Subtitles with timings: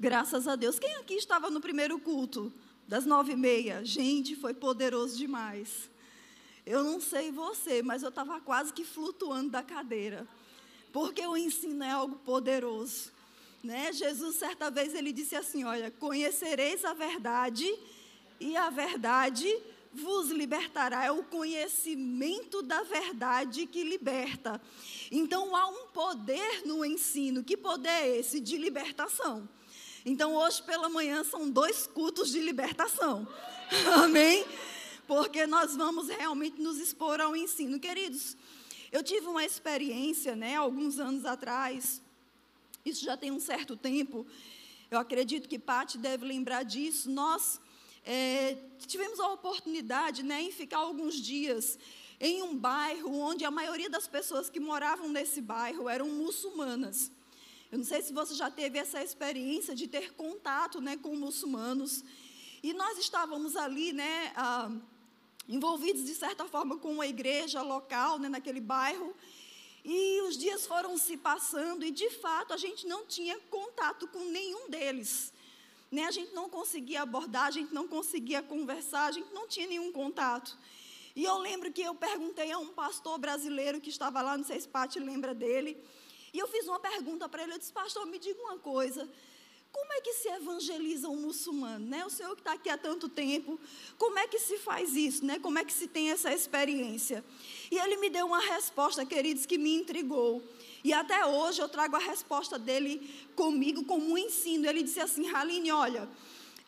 [0.00, 0.78] Graças a Deus.
[0.78, 2.50] Quem aqui estava no primeiro culto?
[2.88, 3.84] Das nove e meia?
[3.84, 5.90] Gente, foi poderoso demais.
[6.64, 10.26] Eu não sei você, mas eu estava quase que flutuando da cadeira.
[10.90, 13.12] Porque o ensino é algo poderoso.
[13.62, 13.92] Né?
[13.92, 17.70] Jesus, certa vez, ele disse assim: Olha, conhecereis a verdade,
[18.40, 19.54] e a verdade
[19.92, 21.04] vos libertará.
[21.04, 24.62] É o conhecimento da verdade que liberta.
[25.12, 27.44] Então há um poder no ensino.
[27.44, 28.40] Que poder é esse?
[28.40, 29.46] De libertação.
[30.04, 33.28] Então hoje pela manhã são dois cultos de libertação.
[34.02, 34.44] Amém?
[35.06, 37.78] Porque nós vamos realmente nos expor ao ensino.
[37.78, 38.36] Queridos,
[38.90, 42.00] eu tive uma experiência, né, alguns anos atrás,
[42.84, 44.26] isso já tem um certo tempo,
[44.90, 47.08] eu acredito que Pati deve lembrar disso.
[47.08, 47.60] Nós
[48.04, 51.78] é, tivemos a oportunidade né, em ficar alguns dias
[52.18, 57.12] em um bairro onde a maioria das pessoas que moravam nesse bairro eram muçulmanas.
[57.70, 62.04] Eu não sei se você já teve essa experiência de ter contato né, com muçulmanos.
[62.62, 64.70] E nós estávamos ali, né, ah,
[65.48, 69.14] envolvidos de certa forma com uma igreja local, né, naquele bairro.
[69.84, 74.24] E os dias foram se passando e, de fato, a gente não tinha contato com
[74.24, 75.32] nenhum deles.
[75.92, 76.04] Né?
[76.04, 79.92] A gente não conseguia abordar, a gente não conseguia conversar, a gente não tinha nenhum
[79.92, 80.58] contato.
[81.14, 84.60] E eu lembro que eu perguntei a um pastor brasileiro que estava lá, não sei
[84.60, 85.76] se Pati lembra dele,
[86.32, 89.08] e eu fiz uma pergunta para ele, eu disse, pastor, me diga uma coisa,
[89.72, 91.86] como é que se evangeliza um muçulmano?
[91.86, 92.04] Né?
[92.04, 93.58] O senhor que está aqui há tanto tempo,
[93.96, 95.24] como é que se faz isso?
[95.24, 95.38] Né?
[95.38, 97.24] Como é que se tem essa experiência?
[97.70, 100.42] E ele me deu uma resposta, queridos, que me intrigou.
[100.82, 104.66] E até hoje eu trago a resposta dele comigo como um ensino.
[104.66, 106.08] Ele disse assim: Haline, olha,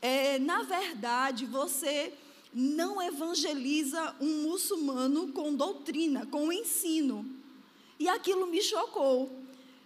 [0.01, 2.13] é, na verdade você
[2.55, 7.27] não evangeliza um muçulmano com doutrina, com ensino.
[7.99, 9.42] E aquilo me chocou.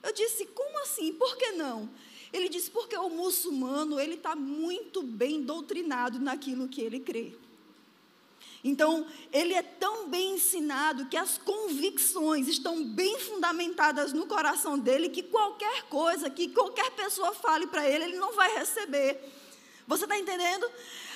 [0.06, 1.12] Eu disse: como assim?
[1.12, 1.90] Por que não?
[2.32, 7.34] Ele disse: porque o muçulmano ele está muito bem doutrinado naquilo que ele crê.
[8.62, 15.08] Então, ele é tão bem ensinado que as convicções estão bem fundamentadas no coração dele
[15.08, 19.20] que qualquer coisa que qualquer pessoa fale para ele, ele não vai receber.
[19.86, 20.68] Você está entendendo?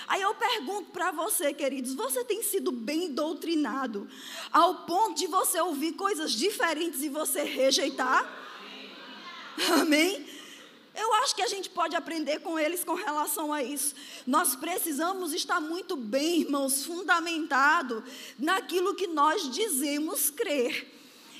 [0.07, 4.09] Aí eu pergunto para você, queridos, você tem sido bem doutrinado
[4.53, 8.40] ao ponto de você ouvir coisas diferentes e você rejeitar?
[9.81, 10.26] Amém?
[10.94, 13.94] Eu acho que a gente pode aprender com eles com relação a isso.
[14.26, 18.03] Nós precisamos estar muito bem, irmãos, fundamentado
[18.38, 20.88] naquilo que nós dizemos crer.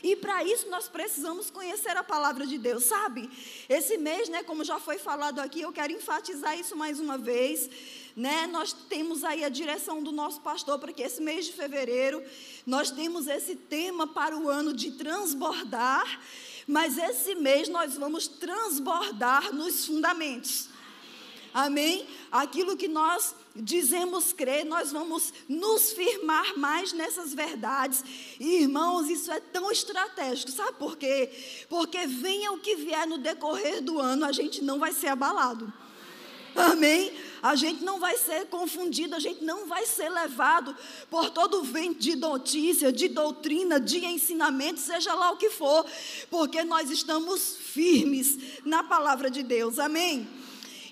[0.03, 3.29] E para isso nós precisamos conhecer a palavra de Deus, sabe?
[3.69, 7.69] Esse mês, né, como já foi falado aqui, eu quero enfatizar isso mais uma vez,
[8.17, 8.47] né?
[8.47, 12.23] Nós temos aí a direção do nosso pastor para que esse mês de fevereiro
[12.65, 16.21] nós temos esse tema para o ano de transbordar
[16.67, 20.69] mas esse mês nós vamos transbordar nos fundamentos.
[21.53, 22.07] Amém?
[22.31, 28.05] Aquilo que nós dizemos crer, nós vamos nos firmar mais nessas verdades.
[28.39, 31.31] E, irmãos, isso é tão estratégico, sabe por quê?
[31.69, 35.73] Porque venha o que vier no decorrer do ano, a gente não vai ser abalado.
[36.55, 37.13] Amém?
[37.43, 40.77] A gente não vai ser confundido, a gente não vai ser levado
[41.09, 45.87] por todo o vento de notícia, de doutrina, de ensinamento, seja lá o que for,
[46.29, 49.79] porque nós estamos firmes na palavra de Deus.
[49.79, 50.29] Amém?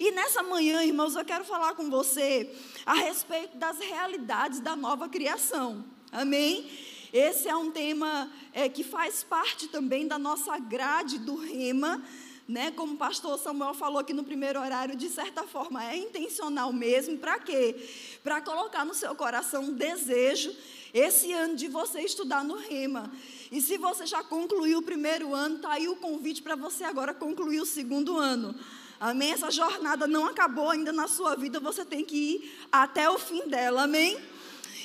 [0.01, 2.51] E nessa manhã, irmãos, eu quero falar com você
[2.87, 5.85] a respeito das realidades da nova criação.
[6.13, 6.71] Amém?
[7.13, 12.03] Esse é um tema é, que faz parte também da nossa grade do Rema
[12.49, 12.71] né?
[12.71, 17.19] Como o pastor Samuel falou aqui no primeiro horário, de certa forma é intencional mesmo,
[17.19, 17.77] para quê?
[18.25, 20.57] Para colocar no seu coração um desejo
[20.95, 23.13] esse ano de você estudar no Rema.
[23.53, 27.13] E se você já concluiu o primeiro ano, está aí o convite para você agora
[27.13, 28.55] concluir o segundo ano.
[28.99, 29.31] Amém?
[29.33, 33.47] Essa jornada não acabou ainda na sua vida, você tem que ir até o fim
[33.47, 33.83] dela.
[33.83, 34.19] Amém?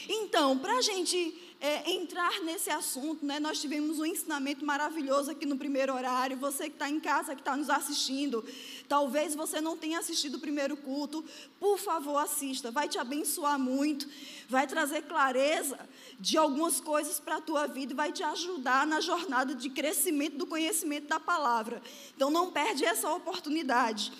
[0.07, 3.39] Então, para a gente é, entrar nesse assunto, né?
[3.39, 6.35] Nós tivemos um ensinamento maravilhoso aqui no primeiro horário.
[6.35, 8.43] Você que está em casa, que está nos assistindo,
[8.85, 11.23] talvez você não tenha assistido o primeiro culto,
[11.61, 12.69] por favor, assista.
[12.69, 14.05] Vai te abençoar muito,
[14.49, 15.79] vai trazer clareza
[16.19, 20.35] de algumas coisas para a tua vida e vai te ajudar na jornada de crescimento
[20.35, 21.81] do conhecimento da palavra.
[22.13, 24.11] Então, não perde essa oportunidade.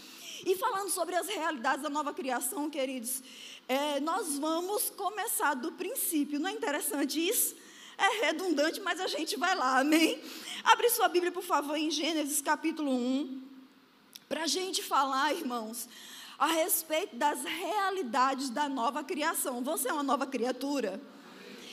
[0.46, 3.24] E falando sobre as realidades da nova criação, queridos,
[3.68, 6.40] é, nós vamos começar do princípio.
[6.40, 7.56] Não é interessante isso?
[7.98, 10.22] É redundante, mas a gente vai lá, amém?
[10.64, 13.42] Abre sua Bíblia, por favor, em Gênesis capítulo 1,
[14.28, 15.88] para a gente falar, irmãos,
[16.38, 19.64] a respeito das realidades da nova criação.
[19.64, 21.02] Você é uma nova criatura?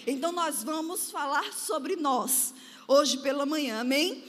[0.06, 2.54] Então nós vamos falar sobre nós,
[2.86, 4.24] hoje pela manhã, amém?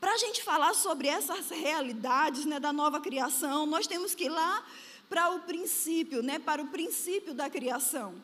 [0.00, 4.28] Para a gente falar sobre essas realidades né, da nova criação, nós temos que ir
[4.28, 4.64] lá
[5.08, 8.14] para o princípio, né, para o princípio da criação.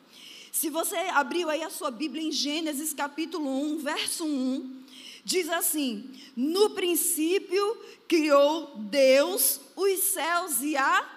[0.51, 4.83] Se você abriu aí a sua Bíblia em Gênesis capítulo 1, verso 1,
[5.23, 7.77] diz assim: No princípio
[8.07, 11.11] criou Deus os céus e a.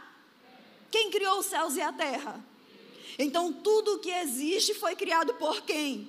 [0.90, 2.44] Quem criou os céus e a terra?
[3.18, 6.08] Então tudo que existe foi criado por quem?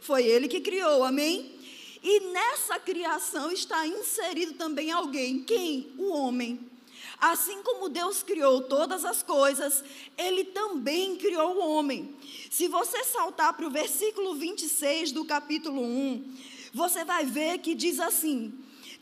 [0.00, 1.58] Foi Ele que criou, amém?
[2.02, 5.42] E nessa criação está inserido também alguém.
[5.42, 5.92] Quem?
[5.98, 6.70] O homem.
[7.18, 9.82] Assim como Deus criou todas as coisas,
[10.18, 12.14] Ele também criou o homem.
[12.50, 16.34] Se você saltar para o versículo 26 do capítulo 1,
[16.74, 18.52] você vai ver que diz assim: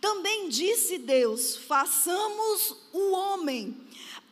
[0.01, 3.77] Também disse Deus: façamos o homem,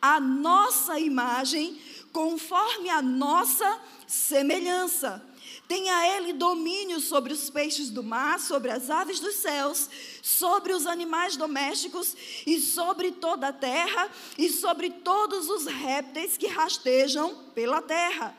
[0.01, 1.77] a nossa imagem,
[2.13, 5.32] conforme a nossa semelhança
[5.73, 9.89] Tenha ele domínio sobre os peixes do mar, sobre as aves dos céus,
[10.21, 12.15] sobre os animais domésticos
[12.45, 18.37] e sobre toda a terra e sobre todos os répteis que rastejam pela terra.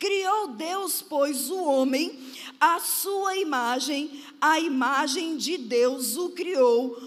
[0.00, 2.18] Criou Deus, pois, o homem,
[2.58, 6.98] a sua imagem, a imagem de Deus o criou,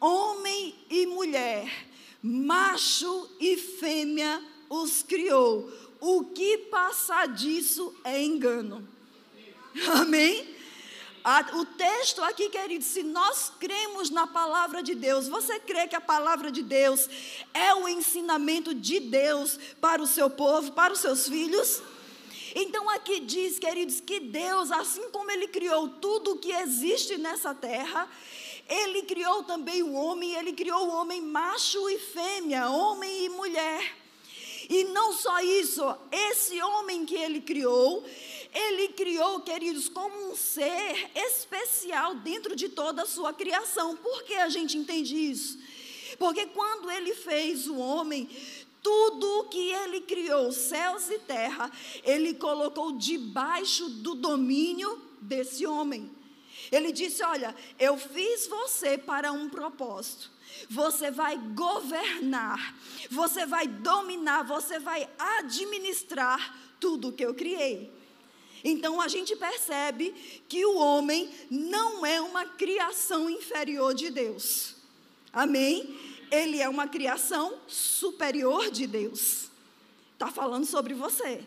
[0.00, 1.68] homem e mulher,
[2.22, 4.40] macho e fêmea
[4.70, 5.68] os criou.
[6.00, 8.94] O que passa disso é engano.
[10.00, 10.54] Amém?
[11.54, 16.00] o texto aqui, querido, se nós cremos na palavra de Deus, você crê que a
[16.00, 17.08] palavra de Deus
[17.52, 21.82] é o ensinamento de Deus para o seu povo, para os seus filhos?
[22.54, 27.52] Então aqui diz, queridos, que Deus, assim como Ele criou tudo o que existe nessa
[27.52, 28.08] terra,
[28.68, 33.96] Ele criou também o homem, Ele criou o homem macho e fêmea, homem e mulher.
[34.68, 38.04] E não só isso, esse homem que Ele criou,
[38.56, 43.94] ele criou, queridos, como um ser especial dentro de toda a sua criação.
[43.96, 45.58] Por que a gente entende isso?
[46.18, 48.30] Porque quando ele fez o homem,
[48.82, 51.70] tudo o que ele criou, céus e terra,
[52.02, 56.10] ele colocou debaixo do domínio desse homem.
[56.72, 60.30] Ele disse: Olha, eu fiz você para um propósito.
[60.70, 62.74] Você vai governar,
[63.10, 67.95] você vai dominar, você vai administrar tudo que eu criei.
[68.68, 70.12] Então a gente percebe
[70.48, 74.74] que o homem não é uma criação inferior de Deus.
[75.32, 75.96] Amém?
[76.32, 79.52] Ele é uma criação superior de Deus.
[80.14, 81.46] Está falando sobre você.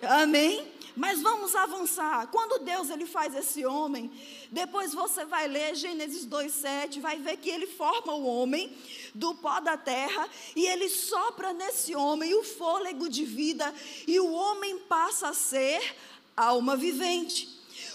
[0.00, 0.72] Amém?
[0.94, 2.28] Mas vamos avançar.
[2.28, 4.08] Quando Deus ele faz esse homem,
[4.52, 8.72] depois você vai ler Gênesis 2:7, vai ver que ele forma o homem
[9.12, 13.74] do pó da terra e ele sopra nesse homem o fôlego de vida
[14.06, 15.96] e o homem passa a ser
[16.36, 17.48] alma vivente.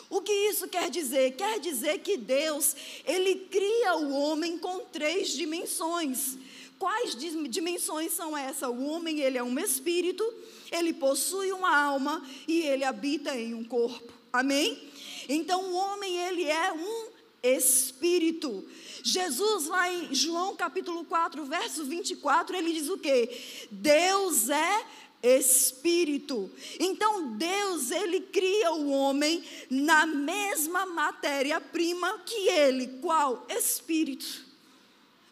[0.09, 1.35] O que isso quer dizer?
[1.35, 2.75] Quer dizer que Deus,
[3.05, 6.37] ele cria o homem com três dimensões.
[6.79, 8.69] Quais dimensões são essas?
[8.69, 10.23] O homem, ele é um espírito,
[10.71, 14.11] ele possui uma alma e ele habita em um corpo.
[14.31, 14.81] Amém?
[15.27, 17.07] Então o homem, ele é um
[17.43, 18.67] espírito.
[19.03, 23.29] Jesus, lá em João capítulo 4, verso 24, ele diz o quê?
[23.69, 24.85] Deus é
[25.21, 26.49] espírito.
[26.79, 33.45] Então Deus, ele cria o homem na mesma matéria-prima que ele, qual?
[33.49, 34.45] Espírito.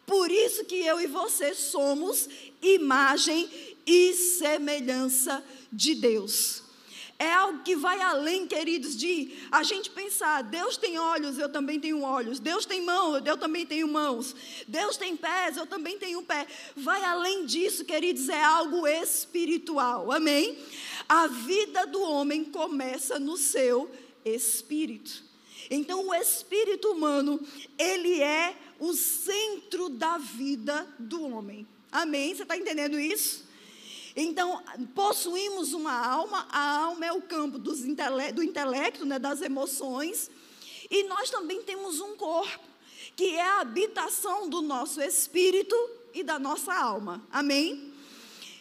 [0.06, 2.30] Por isso que eu e você somos
[2.62, 3.50] imagem
[3.85, 6.67] e semelhança de Deus.
[7.19, 11.80] É algo que vai além, queridos, de a gente pensar: Deus tem olhos, eu também
[11.80, 12.40] tenho olhos.
[12.40, 14.36] Deus tem mãos, eu também tenho mãos.
[14.68, 16.45] Deus tem pés, eu também tenho pé.
[16.76, 20.12] Vai além disso, queridos, é algo espiritual.
[20.12, 20.59] Amém?
[21.09, 23.90] A vida do homem começa no seu
[24.24, 25.24] espírito.
[25.71, 27.40] Então, o espírito humano,
[27.80, 31.68] ele é o centro da vida do homem.
[31.92, 32.36] Amém?
[32.36, 33.47] Você está entendendo isso?
[34.19, 34.64] Então,
[34.95, 36.68] possuímos uma alma, a
[37.07, 40.30] é o campo intele do intelecto, né, das emoções,
[40.90, 42.64] e nós também temos um corpo,
[43.16, 45.76] que é a habitação do nosso espírito
[46.14, 47.21] e da nossa alma.
[47.31, 47.94] Amém?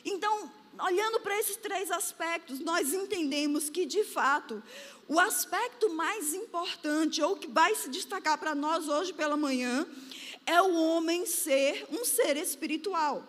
[0.04, 4.62] Então, olhando para esses três aspectos, nós entendemos que, de fato,
[5.08, 9.86] o aspecto mais importante, ou que vai se destacar para nós hoje pela manhã,
[10.44, 13.24] é o homem ser um ser espiritual.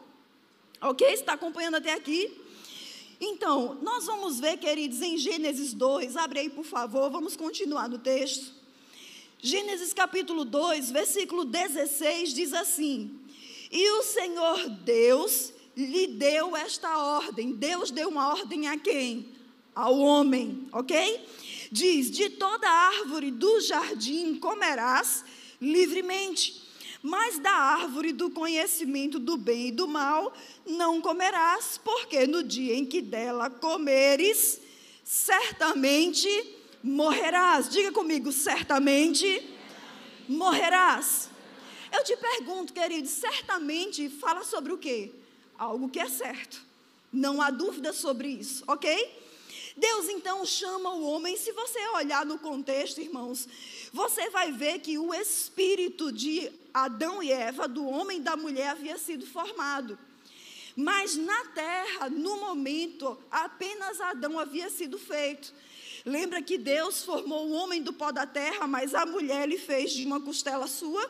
[0.82, 1.08] Ok?
[1.12, 2.47] Está acompanhando até aqui?
[3.20, 7.98] Então, nós vamos ver, queridos, em Gênesis 2, abre aí por favor, vamos continuar no
[7.98, 8.54] texto.
[9.40, 13.20] Gênesis capítulo 2, versículo 16 diz assim:
[13.72, 17.54] E o Senhor Deus lhe deu esta ordem.
[17.54, 19.30] Deus deu uma ordem a quem?
[19.74, 21.26] Ao homem, ok?
[21.72, 25.24] Diz: De toda árvore do jardim comerás,
[25.62, 26.67] livremente.
[27.02, 30.34] Mas da árvore do conhecimento do bem e do mal
[30.66, 34.60] não comerás, porque no dia em que dela comeres,
[35.04, 36.28] certamente
[36.84, 37.70] morrerás.
[37.70, 39.48] Diga comigo, certamente
[40.28, 41.30] morrerás.
[41.92, 45.12] Eu te pergunto, querido, certamente fala sobre o quê?
[45.58, 46.62] Algo que é certo.
[47.12, 49.27] Não há dúvida sobre isso, ok?
[49.78, 51.38] Deus então chama o homem.
[51.38, 53.48] Se você olhar no contexto, irmãos,
[53.94, 58.70] você vai ver que o espírito de Adão e Eva, do homem e da mulher,
[58.70, 59.98] havia sido formado.
[60.76, 65.54] Mas na terra, no momento, apenas Adão havia sido feito.
[66.04, 69.92] Lembra que Deus formou o homem do pó da terra, mas a mulher ele fez
[69.92, 71.08] de uma costela sua?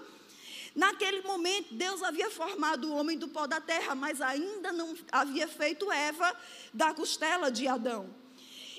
[0.75, 5.47] Naquele momento, Deus havia formado o homem do pó da terra, mas ainda não havia
[5.47, 6.35] feito Eva
[6.73, 8.26] da costela de Adão.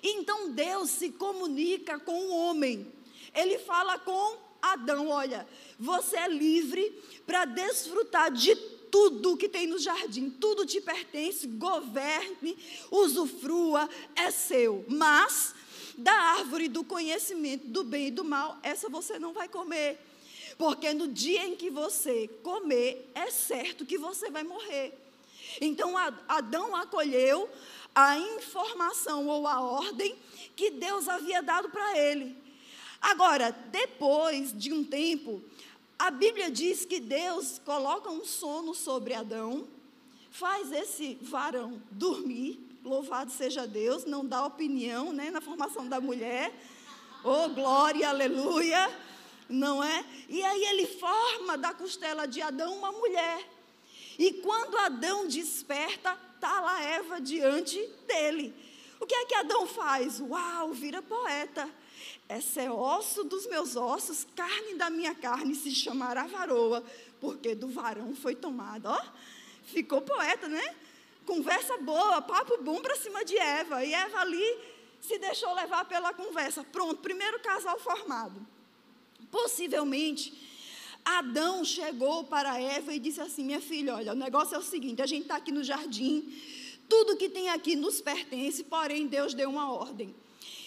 [0.03, 2.87] Então Deus se comunica com o homem.
[3.35, 5.47] Ele fala com Adão: olha,
[5.79, 6.93] você é livre
[7.27, 8.55] para desfrutar de
[8.91, 12.57] tudo que tem no jardim, tudo te pertence, governe,
[12.91, 14.85] usufrua, é seu.
[14.89, 15.55] Mas
[15.97, 19.99] da árvore do conhecimento do bem e do mal, essa você não vai comer.
[20.57, 24.93] Porque no dia em que você comer, é certo que você vai morrer.
[25.61, 25.95] Então
[26.29, 27.49] Adão acolheu
[27.95, 30.17] a informação ou a ordem
[30.55, 32.37] que Deus havia dado para ele.
[33.01, 35.43] Agora, depois de um tempo,
[35.99, 39.67] a Bíblia diz que Deus coloca um sono sobre Adão,
[40.31, 46.53] faz esse varão dormir, louvado seja Deus, não dá opinião né, na formação da mulher,
[47.25, 48.89] oh glória, aleluia,
[49.49, 50.05] não é?
[50.29, 53.58] E aí ele forma da costela de Adão uma mulher.
[54.19, 58.55] E quando Adão desperta, está lá Eva diante dele.
[59.01, 60.21] O que é que Adão faz?
[60.21, 61.71] Uau, vira poeta.
[62.29, 66.85] Essa é osso dos meus ossos, carne da minha carne, se chamará varoa,
[67.21, 68.91] porque do varão foi tomada.
[68.91, 69.01] Ó,
[69.65, 70.75] ficou poeta, né?
[71.25, 73.85] Conversa boa, papo bom para cima de Eva.
[73.85, 74.59] E Eva ali
[75.01, 76.65] se deixou levar pela conversa.
[76.65, 78.47] Pronto, primeiro casal formado.
[79.31, 80.58] Possivelmente,
[81.17, 85.01] Adão chegou para Eva e disse assim: Minha filha, olha, o negócio é o seguinte:
[85.01, 86.31] a gente está aqui no jardim,
[86.87, 90.15] tudo que tem aqui nos pertence, porém Deus deu uma ordem.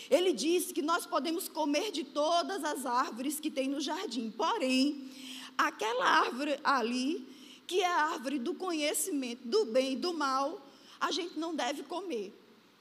[0.10, 5.10] Ele disse que nós podemos comer de todas as árvores que tem no jardim, porém,
[5.56, 7.26] aquela árvore ali,
[7.68, 10.60] que é a árvore do conhecimento do bem e do mal,
[11.00, 12.34] a gente não deve comer.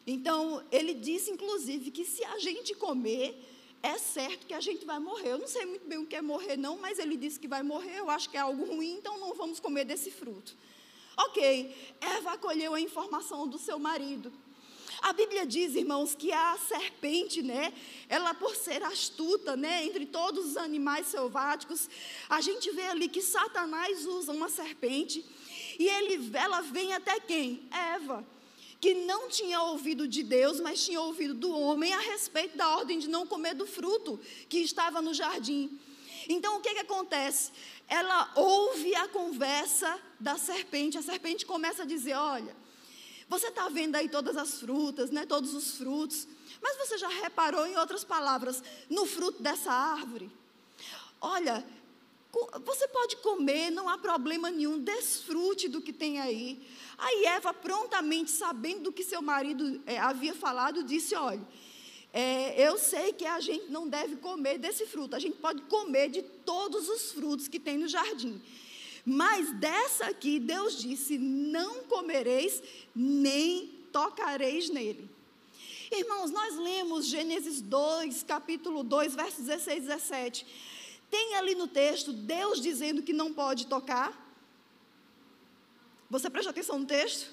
[0.06, 3.38] Então, ele disse, inclusive, que se a gente comer,
[3.82, 5.30] é certo que a gente vai morrer.
[5.30, 7.62] Eu não sei muito bem o que é morrer, não, mas ele disse que vai
[7.62, 7.98] morrer.
[7.98, 10.54] Eu acho que é algo ruim, então não vamos comer desse fruto.
[11.16, 14.32] Ok, Eva acolheu a informação do seu marido.
[15.02, 17.72] A Bíblia diz, irmãos, que a serpente, né,
[18.08, 21.88] ela por ser astuta, né, entre todos os animais selváticos,
[22.28, 25.24] a gente vê ali que Satanás usa uma serpente
[25.78, 27.66] e ele, ela vem até quem?
[27.70, 28.26] Eva
[28.80, 32.98] que não tinha ouvido de Deus, mas tinha ouvido do homem a respeito da ordem
[32.98, 34.18] de não comer do fruto
[34.48, 35.78] que estava no jardim.
[36.28, 37.52] Então o que, que acontece?
[37.86, 42.56] Ela ouve a conversa da serpente, a serpente começa a dizer: Olha,
[43.28, 46.26] você está vendo aí todas as frutas, né, todos os frutos,
[46.62, 50.30] mas você já reparou, em outras palavras, no fruto dessa árvore?
[51.20, 51.64] Olha,
[52.64, 56.60] você pode comer, não há problema nenhum, desfrute do que tem aí.
[56.96, 61.46] Aí Eva, prontamente, sabendo do que seu marido é, havia falado, disse: Olha,
[62.12, 66.08] é, eu sei que a gente não deve comer desse fruto, a gente pode comer
[66.08, 68.40] de todos os frutos que tem no jardim.
[69.04, 72.62] Mas dessa aqui, Deus disse: Não comereis,
[72.94, 75.08] nem tocareis nele.
[75.90, 80.46] Irmãos, nós lemos Gênesis 2, capítulo 2, versos 16 e 17.
[81.10, 84.28] Tem ali no texto Deus dizendo que não pode tocar.
[86.08, 87.30] Você presta atenção no texto?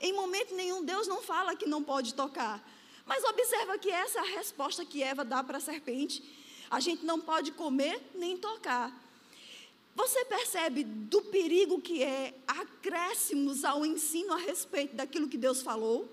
[0.00, 2.62] Em momento nenhum, Deus não fala que não pode tocar.
[3.04, 6.22] Mas observa que essa é a resposta que Eva dá para a serpente.
[6.70, 8.92] A gente não pode comer nem tocar.
[9.94, 16.06] Você percebe do perigo que é acréscimos ao ensino a respeito daquilo que Deus falou?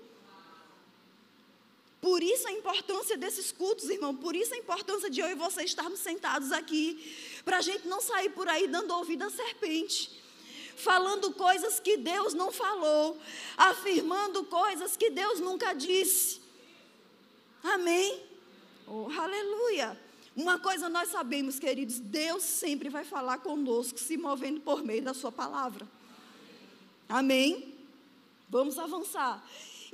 [2.04, 4.14] Por isso a importância desses cultos, irmão.
[4.14, 6.86] Por isso a importância de eu e você estarmos sentados aqui.
[7.46, 10.22] Para a gente não sair por aí dando ouvido à serpente
[10.76, 13.16] falando coisas que Deus não falou,
[13.56, 16.40] afirmando coisas que Deus nunca disse.
[17.62, 18.20] Amém?
[18.86, 19.98] Oh, aleluia!
[20.36, 25.14] Uma coisa nós sabemos, queridos, Deus sempre vai falar conosco, se movendo por meio da
[25.14, 25.88] Sua palavra.
[27.08, 27.72] Amém?
[28.50, 29.42] Vamos avançar.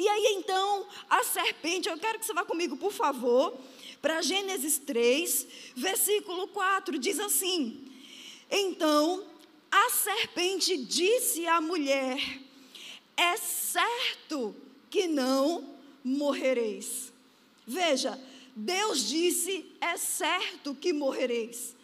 [0.01, 3.55] E aí então, a serpente, eu quero que você vá comigo, por favor,
[4.01, 7.87] para Gênesis 3, versículo 4, diz assim:
[8.51, 9.23] Então
[9.71, 12.19] a serpente disse à mulher:
[13.15, 14.57] É certo
[14.89, 17.13] que não morrereis.
[17.67, 18.19] Veja,
[18.57, 21.77] Deus disse: É certo que morrereis.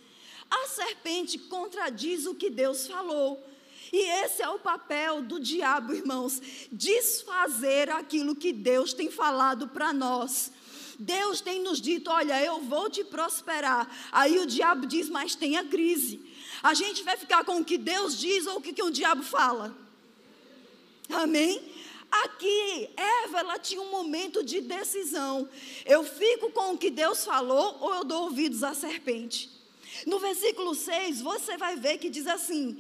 [0.50, 3.46] A serpente contradiz o que Deus falou.
[3.92, 6.40] E esse é o papel do diabo, irmãos,
[6.70, 10.50] desfazer aquilo que Deus tem falado para nós.
[10.98, 13.88] Deus tem nos dito: olha, eu vou te prosperar.
[14.10, 16.20] Aí o diabo diz: mas tem a crise.
[16.62, 19.22] A gente vai ficar com o que Deus diz ou o que, que o diabo
[19.22, 19.76] fala?
[21.08, 21.62] Amém?
[22.10, 25.48] Aqui, Eva, ela tinha um momento de decisão.
[25.84, 29.50] Eu fico com o que Deus falou ou eu dou ouvidos à serpente?
[30.06, 32.76] No versículo 6, você vai ver que diz assim: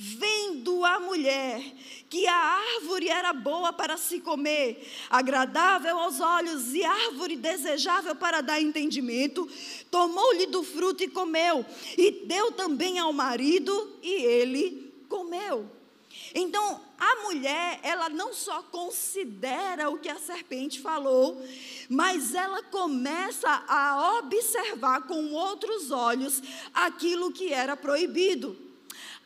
[0.00, 1.60] Vendo a mulher
[2.08, 8.40] que a árvore era boa para se comer, agradável aos olhos e árvore desejável para
[8.40, 9.50] dar entendimento,
[9.90, 15.68] tomou-lhe do fruto e comeu, e deu também ao marido, e ele comeu.
[16.32, 21.42] Então, a mulher, ela não só considera o que a serpente falou,
[21.88, 26.40] mas ela começa a observar com outros olhos
[26.72, 28.67] aquilo que era proibido.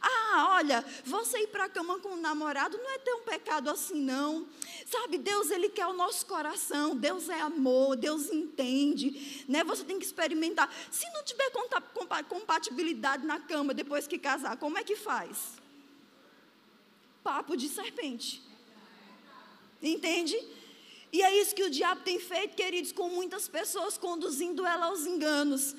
[0.02, 3.70] Ah, olha, você ir para a cama com um namorado não é ter um pecado
[3.70, 4.46] assim, não.
[4.86, 6.96] Sabe, Deus, Ele quer o nosso coração.
[6.96, 9.44] Deus é amor, Deus entende.
[9.48, 9.62] Né?
[9.64, 10.68] Você tem que experimentar.
[10.90, 11.50] Se não tiver
[12.28, 15.62] compatibilidade na cama depois que casar, como é que faz?
[17.22, 18.42] papo de serpente.
[19.80, 20.36] Entende?
[21.12, 25.06] E é isso que o diabo tem feito, queridos, com muitas pessoas, conduzindo ela aos
[25.06, 25.74] enganos.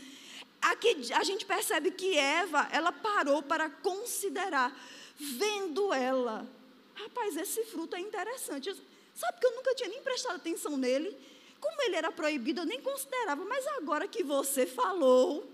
[0.63, 4.73] Aqui a gente percebe que Eva, ela parou para considerar,
[5.17, 6.47] vendo ela.
[6.93, 8.73] Rapaz, esse fruto é interessante.
[9.13, 11.15] Sabe que eu nunca tinha nem prestado atenção nele?
[11.59, 13.43] Como ele era proibido, eu nem considerava.
[13.45, 15.51] Mas agora que você falou,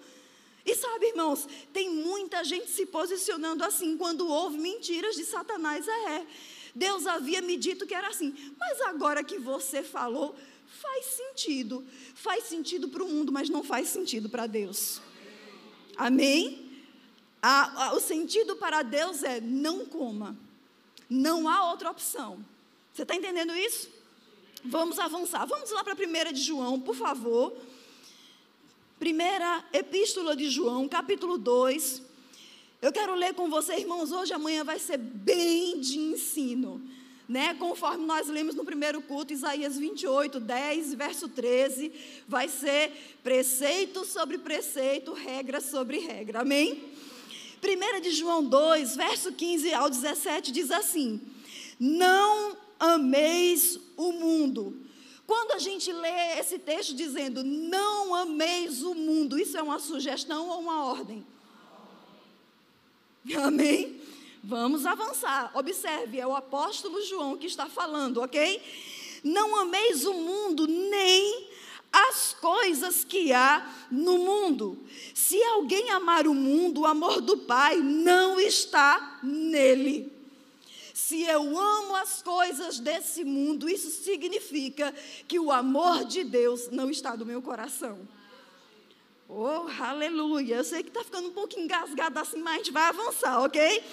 [0.65, 5.87] e sabe, irmãos, tem muita gente se posicionando assim quando houve mentiras de Satanás.
[5.87, 6.25] É,
[6.75, 10.35] Deus havia me dito que era assim, mas agora que você falou,
[10.69, 11.85] faz sentido.
[12.15, 15.01] Faz sentido para o mundo, mas não faz sentido para Deus.
[15.97, 16.69] Amém?
[17.41, 20.37] A, a, o sentido para Deus é não coma.
[21.09, 22.43] Não há outra opção.
[22.93, 23.89] Você está entendendo isso?
[24.63, 25.45] Vamos avançar.
[25.45, 27.55] Vamos lá para a 1 de João, por favor.
[28.99, 32.01] Primeira Epístola de João, capítulo 2.
[32.81, 36.81] Eu quero ler com você, irmãos, hoje amanhã vai ser bem de ensino.
[37.29, 37.53] Né?
[37.53, 41.91] Conforme nós lemos no primeiro culto, Isaías 28, 10, verso 13,
[42.27, 42.91] vai ser
[43.23, 46.41] preceito sobre preceito, regra sobre regra.
[46.41, 46.83] Amém?
[47.63, 51.21] 1 de João 2, verso 15 ao 17 diz assim:
[51.79, 54.89] Não ameis o mundo,
[55.29, 60.49] quando a gente lê esse texto dizendo, não ameis o mundo, isso é uma sugestão
[60.49, 61.23] ou uma ordem?
[63.37, 63.98] Amém?
[64.43, 65.51] Vamos avançar.
[65.53, 68.61] Observe, é o apóstolo João que está falando, ok?
[69.23, 71.49] Não ameis o mundo, nem
[71.91, 74.77] as coisas que há no mundo.
[75.13, 80.11] Se alguém amar o mundo, o amor do Pai não está nele.
[80.93, 84.93] Se eu amo as coisas desse mundo, isso significa
[85.27, 88.07] que o amor de Deus não está no meu coração.
[89.27, 90.55] Oh, aleluia.
[90.55, 93.83] Eu sei que está ficando um pouco engasgado assim, mas a gente vai avançar, ok?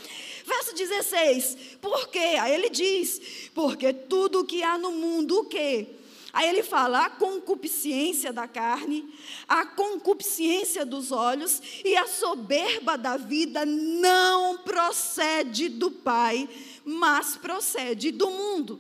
[0.47, 1.79] Verso 16.
[1.81, 2.37] Por quê?
[2.41, 5.89] Aí ele diz: Porque tudo que há no mundo, o quê?
[6.33, 9.13] Aí ele fala a concupiscência da carne,
[9.49, 16.49] a concupiscência dos olhos e a soberba da vida não procede do Pai,
[16.85, 18.79] mas procede do mundo.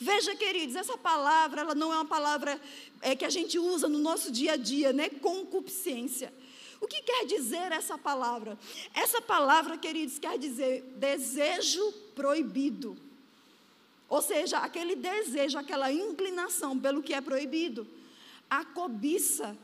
[0.00, 2.60] Veja, queridos, essa palavra, ela não é uma palavra
[3.02, 5.08] é, que a gente usa no nosso dia a dia, né?
[5.08, 6.32] Concupiscência.
[6.80, 8.58] O que quer dizer essa palavra?
[8.94, 12.96] Essa palavra, queridos, quer dizer desejo proibido.
[14.08, 17.86] Ou seja, aquele desejo, aquela inclinação pelo que é proibido.
[18.48, 19.56] A cobiça,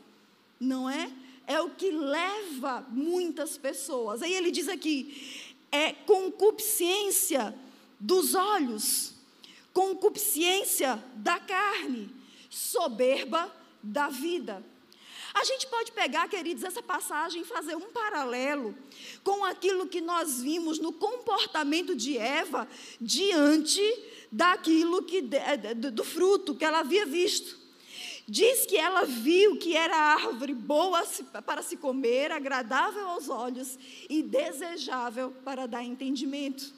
[0.59, 1.11] não é?
[1.45, 4.21] É o que leva muitas pessoas.
[4.21, 7.55] Aí ele diz aqui: é concupiscência
[7.99, 9.13] dos olhos,
[9.73, 12.09] concupiscência da carne,
[12.49, 14.63] soberba da vida.
[15.33, 18.75] A gente pode pegar, queridos, essa passagem e fazer um paralelo
[19.23, 22.67] com aquilo que nós vimos no comportamento de Eva
[23.01, 23.81] diante
[24.31, 27.63] daquilo que é, do fruto que ela havia visto.
[28.27, 31.03] Diz que ela viu que era árvore boa
[31.45, 33.77] para se comer, agradável aos olhos
[34.09, 36.73] e desejável para dar entendimento.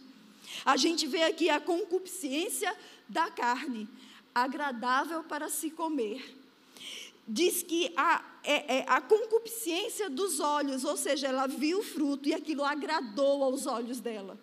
[0.63, 2.75] A gente vê aqui a concupiscência
[3.07, 3.87] da carne,
[4.33, 6.44] agradável para se comer.
[7.27, 12.29] Diz que a, é, é, a concupiscência dos olhos, ou seja, ela viu o fruto
[12.29, 14.37] e aquilo agradou aos olhos dela.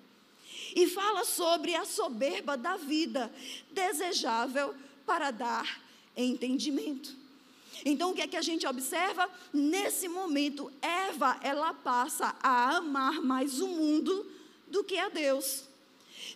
[0.74, 3.32] E fala sobre a soberba da vida,
[3.70, 4.74] desejável
[5.06, 5.80] para dar
[6.16, 7.14] entendimento.
[7.84, 9.28] Então, o que é que a gente observa?
[9.52, 14.26] Nesse momento, Eva, ela passa a amar mais o mundo
[14.68, 15.64] do que a Deus.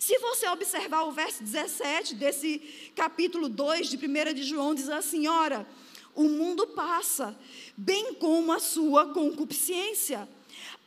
[0.00, 2.58] Se você observar o verso 17 desse
[2.94, 5.66] capítulo 2 de 1 de João, diz assim: Ora,
[6.16, 7.38] o mundo passa,
[7.76, 10.28] bem como a sua concupiscência.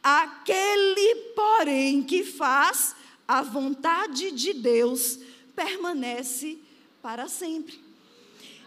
[0.02, 2.96] Aquele, porém, que faz
[3.28, 5.20] a vontade de Deus
[5.56, 6.58] permanece
[7.02, 7.80] para sempre.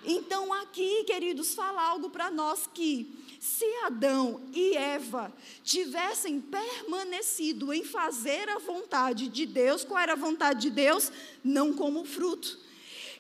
[0.05, 5.33] Então, aqui, queridos, fala algo para nós que se Adão e Eva
[5.65, 11.11] tivessem permanecido em fazer a vontade de Deus, qual era a vontade de Deus?
[11.43, 12.57] Não como fruto.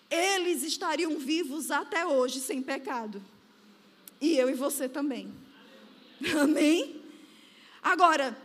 [0.08, 3.22] Eles estariam vivos até hoje sem pecado.
[4.22, 5.34] E eu e você também.
[6.40, 7.02] Amém?
[7.82, 8.38] Agora,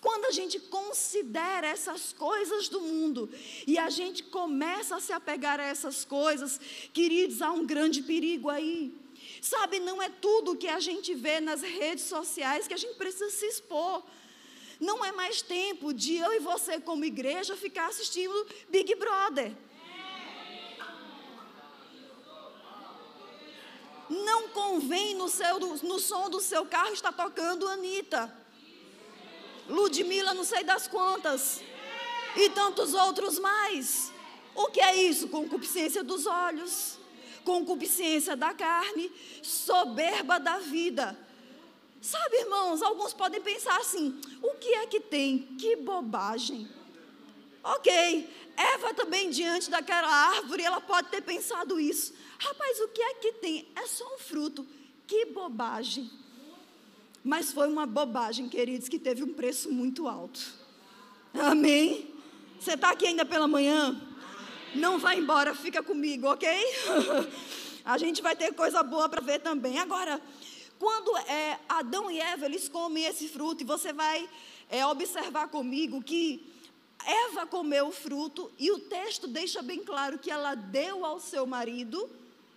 [0.00, 3.30] quando a gente considera essas coisas do mundo
[3.64, 6.60] e a gente começa a se apegar a essas coisas,
[6.92, 8.92] queridos, há um grande perigo aí.
[9.40, 13.30] Sabe, não é tudo que a gente vê nas redes sociais que a gente precisa
[13.30, 14.02] se expor.
[14.80, 19.52] Não é mais tempo de eu e você, como igreja, ficar assistindo Big Brother.
[24.10, 28.34] Não convém no, seu, no som do seu carro estar tocando Anitta.
[29.68, 31.62] Ludmilla, não sei das quantas.
[32.34, 34.12] E tantos outros mais.
[34.52, 35.28] O que é isso?
[35.28, 36.98] Concupiscência dos olhos,
[37.44, 41.16] concupiscência da carne, soberba da vida.
[42.00, 45.38] Sabe, irmãos, alguns podem pensar assim: o que é que tem?
[45.56, 46.68] Que bobagem.
[47.62, 52.14] Ok, Eva também diante daquela árvore, ela pode ter pensado isso.
[52.38, 53.68] Rapaz, o que é que tem?
[53.76, 54.66] É só um fruto.
[55.06, 56.10] Que bobagem.
[57.22, 60.40] Mas foi uma bobagem, queridos, que teve um preço muito alto.
[61.34, 62.14] Amém?
[62.58, 64.00] Você está aqui ainda pela manhã?
[64.74, 66.48] Não vai embora, fica comigo, ok?
[67.84, 69.78] A gente vai ter coisa boa para ver também.
[69.78, 70.20] Agora,
[70.78, 74.28] quando é, Adão e Eva eles comem esse fruto, e você vai
[74.68, 76.46] é, observar comigo que
[77.06, 81.46] Eva comeu o fruto e o texto deixa bem claro que ela deu ao seu
[81.46, 82.08] marido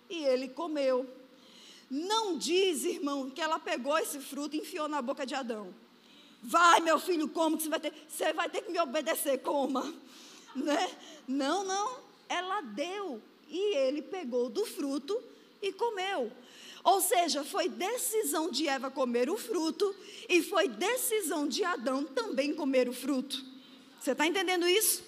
[0.08, 1.08] e ele comeu.
[1.90, 5.74] Não diz, irmão, que ela pegou esse fruto e enfiou na boca de Adão.
[6.42, 7.92] Vai, meu filho, como que você vai ter?
[8.08, 9.92] Você vai ter que me obedecer, coma.
[10.54, 10.88] Né?
[11.26, 11.98] Não, não.
[12.28, 15.20] Ela deu e ele pegou do fruto
[15.60, 16.30] e comeu.
[16.84, 19.92] Ou seja, foi decisão de Eva comer o fruto
[20.28, 23.44] e foi decisão de Adão também comer o fruto.
[24.04, 25.02] Você está entendendo isso?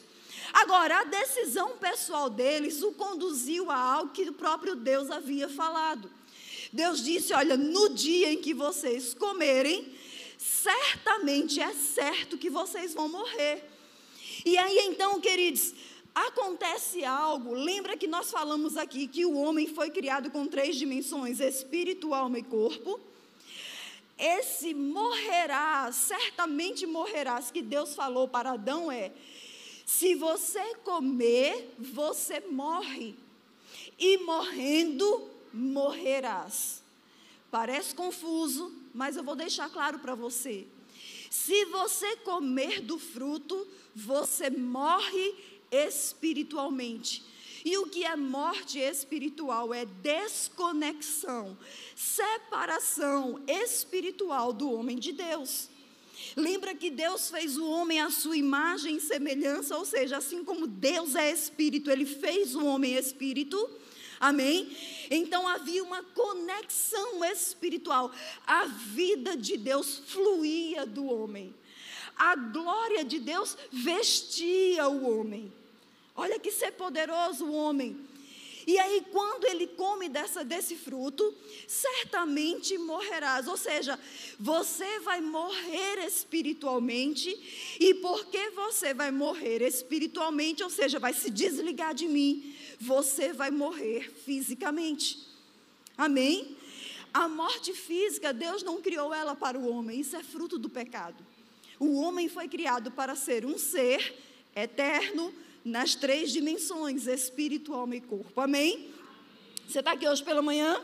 [0.54, 6.10] Agora, a decisão pessoal deles o conduziu a algo que o próprio Deus havia falado.
[6.72, 9.94] Deus disse: Olha, no dia em que vocês comerem,
[10.38, 13.68] certamente é certo que vocês vão morrer.
[14.46, 15.74] E aí então, queridos,
[16.14, 17.52] acontece algo.
[17.52, 22.38] Lembra que nós falamos aqui que o homem foi criado com três dimensões: espírito, alma
[22.38, 22.98] e corpo.
[24.18, 29.12] Esse morrerá, certamente morrerás, que Deus falou para Adão é:
[29.84, 33.14] se você comer, você morre.
[33.98, 36.82] E morrendo, morrerás.
[37.50, 40.66] Parece confuso, mas eu vou deixar claro para você.
[41.30, 45.34] Se você comer do fruto, você morre
[45.70, 47.22] espiritualmente.
[47.66, 49.74] E o que é morte espiritual?
[49.74, 51.58] É desconexão,
[51.96, 55.68] separação espiritual do homem de Deus.
[56.36, 60.68] Lembra que Deus fez o homem à sua imagem e semelhança, ou seja, assim como
[60.68, 63.58] Deus é espírito, ele fez o homem espírito.
[64.20, 64.70] Amém?
[65.10, 68.12] Então havia uma conexão espiritual.
[68.46, 71.52] A vida de Deus fluía do homem.
[72.14, 75.52] A glória de Deus vestia o homem.
[76.16, 77.96] Olha que ser poderoso o homem.
[78.66, 81.32] E aí, quando ele come dessa, desse fruto,
[81.68, 83.46] certamente morrerás.
[83.46, 83.96] Ou seja,
[84.40, 87.30] você vai morrer espiritualmente,
[87.78, 93.52] e porque você vai morrer espiritualmente, ou seja, vai se desligar de mim, você vai
[93.52, 95.24] morrer fisicamente.
[95.96, 96.56] Amém?
[97.14, 101.24] A morte física, Deus não criou ela para o homem, isso é fruto do pecado.
[101.78, 104.12] O homem foi criado para ser um ser
[104.56, 105.32] eterno
[105.66, 108.40] nas três dimensões: espírito, alma e corpo.
[108.40, 108.90] Amém?
[109.68, 110.80] Você está aqui hoje pela manhã?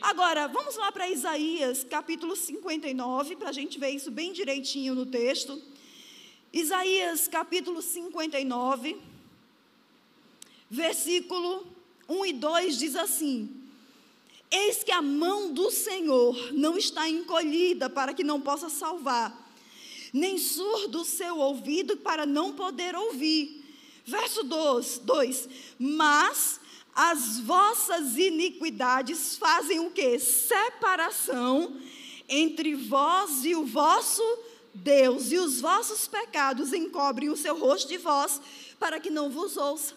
[0.00, 5.06] Agora, vamos lá para Isaías, capítulo 59, para a gente ver isso bem direitinho no
[5.06, 5.60] texto.
[6.52, 8.96] Isaías, capítulo 59
[10.70, 11.66] versículo
[12.08, 13.50] 1 e 2 diz assim:
[14.50, 19.50] Eis que a mão do Senhor não está encolhida para que não possa salvar,
[20.12, 23.57] nem surdo o seu ouvido para não poder ouvir.
[24.08, 26.58] Verso 2: Mas
[26.94, 30.18] as vossas iniquidades fazem o que?
[30.18, 31.76] Separação
[32.26, 34.22] entre vós e o vosso
[34.74, 38.40] Deus, e os vossos pecados encobrem o seu rosto de vós,
[38.78, 39.94] para que não vos ouça.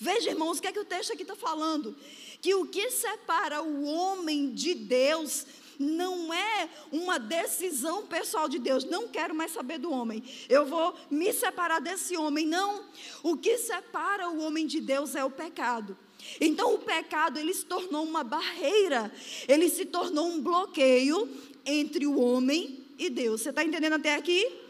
[0.00, 1.94] Veja, irmãos, o que é que o texto aqui está falando?
[2.40, 5.46] Que o que separa o homem de Deus
[5.78, 8.84] não é uma decisão pessoal de Deus.
[8.84, 10.22] Não quero mais saber do homem.
[10.48, 12.46] Eu vou me separar desse homem.
[12.46, 12.84] Não.
[13.22, 15.96] O que separa o homem de Deus é o pecado.
[16.40, 19.12] Então o pecado ele se tornou uma barreira,
[19.48, 21.28] ele se tornou um bloqueio
[21.64, 23.42] entre o homem e Deus.
[23.42, 24.60] Você está entendendo até aqui?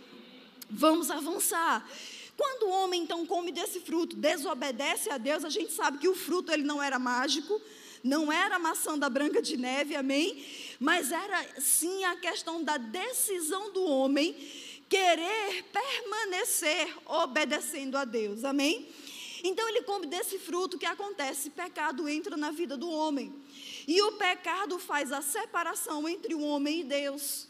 [0.68, 1.86] Vamos avançar.
[2.36, 6.14] Quando o homem então come desse fruto, desobedece a Deus, a gente sabe que o
[6.14, 7.60] fruto ele não era mágico,
[8.02, 10.44] não era maçã da branca de neve, amém?
[10.82, 14.34] Mas era sim a questão da decisão do homem
[14.88, 18.88] querer permanecer obedecendo a Deus, amém?
[19.44, 21.50] Então ele come desse fruto, que acontece?
[21.50, 23.32] Pecado entra na vida do homem.
[23.86, 27.46] E o pecado faz a separação entre o homem e Deus.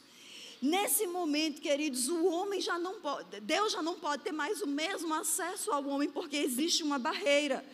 [0.60, 4.66] Nesse momento, queridos, o homem já não pode, Deus já não pode ter mais o
[4.66, 7.64] mesmo acesso ao homem, porque existe uma barreira.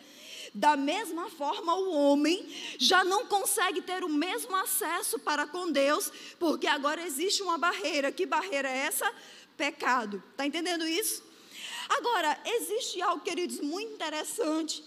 [0.53, 6.11] Da mesma forma, o homem já não consegue ter o mesmo acesso para com Deus,
[6.39, 8.11] porque agora existe uma barreira.
[8.11, 9.11] Que barreira é essa?
[9.55, 10.23] Pecado.
[10.31, 11.23] Está entendendo isso?
[11.89, 14.83] Agora, existe algo, queridos, muito interessante.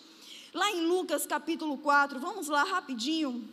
[0.53, 3.49] Lá em Lucas capítulo 4, vamos lá rapidinho.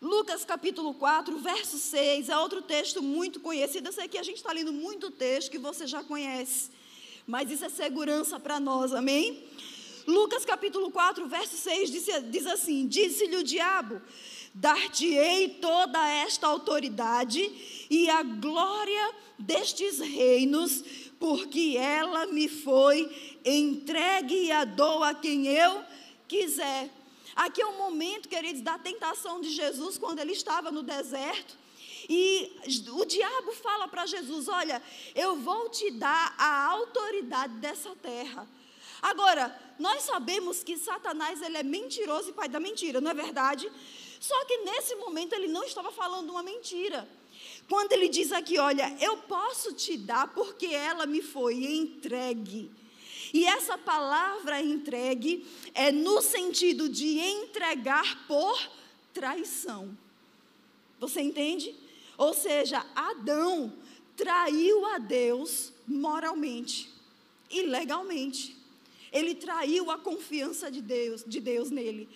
[0.00, 3.88] Lucas capítulo 4, verso 6, é outro texto muito conhecido.
[3.88, 6.70] Eu sei que a gente está lendo muito texto que você já conhece,
[7.26, 9.42] mas isso é segurança para nós, amém?
[10.06, 14.00] Lucas capítulo 4, verso 6 diz, diz assim: Disse-lhe o diabo:
[14.52, 17.40] Dar-te-ei toda esta autoridade
[17.90, 20.84] e a glória destes reinos,
[21.18, 25.82] porque ela me foi entregue e a dou a quem eu
[26.28, 26.90] quiser.
[27.34, 31.56] Aqui é o momento, queridos, da tentação de Jesus quando ele estava no deserto.
[32.08, 32.52] E
[32.92, 34.82] o diabo fala para Jesus: Olha,
[35.14, 38.46] eu vou te dar a autoridade dessa terra.
[39.04, 43.70] Agora, nós sabemos que Satanás ele é mentiroso e pai da mentira, não é verdade?
[44.18, 47.06] Só que nesse momento ele não estava falando uma mentira.
[47.68, 52.70] Quando ele diz aqui: Olha, eu posso te dar porque ela me foi entregue.
[53.30, 58.58] E essa palavra entregue é no sentido de entregar por
[59.12, 59.94] traição.
[60.98, 61.76] Você entende?
[62.16, 63.70] Ou seja, Adão
[64.16, 66.90] traiu a Deus moralmente
[67.50, 68.63] e legalmente.
[69.14, 72.08] Ele traiu a confiança de Deus, de Deus nele.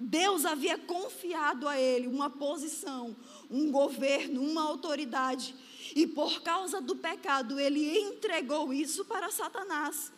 [0.00, 3.16] Deus havia confiado a ele uma posição,
[3.48, 5.54] um governo, uma autoridade.
[5.94, 10.12] E por causa do pecado, ele entregou isso para Satanás.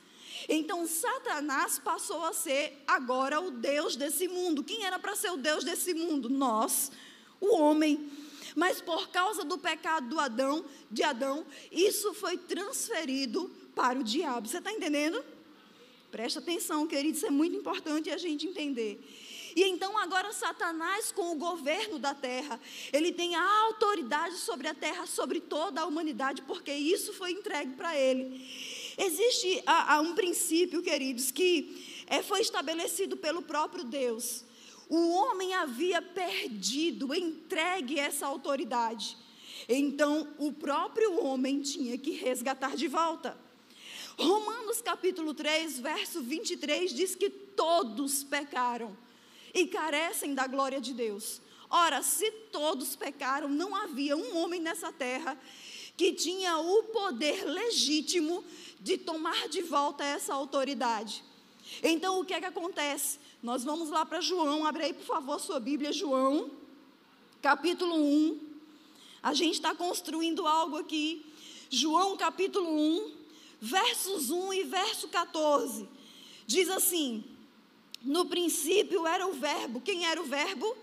[0.48, 4.64] Então Satanás passou a ser agora o Deus desse mundo.
[4.64, 6.30] Quem era para ser o Deus desse mundo?
[6.30, 6.90] Nós,
[7.40, 8.10] o homem.
[8.54, 14.48] Mas por causa do pecado do Adão, de Adão, isso foi transferido para o diabo.
[14.48, 15.22] Você está entendendo?
[16.12, 19.02] Presta atenção, querido, isso é muito importante a gente entender.
[19.56, 22.60] E então agora Satanás, com o governo da terra,
[22.92, 27.72] ele tem a autoridade sobre a terra, sobre toda a humanidade, porque isso foi entregue
[27.72, 28.46] para ele.
[28.98, 34.44] Existe a, a um princípio, queridos, que é, foi estabelecido pelo próprio Deus.
[34.90, 39.16] O homem havia perdido, entregue essa autoridade.
[39.66, 43.34] Então, o próprio homem tinha que resgatar de volta.
[44.18, 48.96] Romanos capítulo 3, verso 23 diz que todos pecaram
[49.54, 51.40] e carecem da glória de Deus.
[51.68, 55.38] Ora, se todos pecaram, não havia um homem nessa terra
[55.96, 58.44] que tinha o poder legítimo
[58.80, 61.22] de tomar de volta essa autoridade.
[61.82, 63.18] Então, o que é que acontece?
[63.42, 66.50] Nós vamos lá para João, abre aí, por favor, sua Bíblia, João,
[67.40, 68.40] capítulo 1.
[69.22, 71.24] A gente está construindo algo aqui.
[71.70, 73.21] João, capítulo 1,
[73.62, 75.88] versos 1 e verso 14.
[76.44, 77.22] Diz assim:
[78.02, 79.80] No princípio era o Verbo.
[79.80, 80.76] Quem era o Verbo?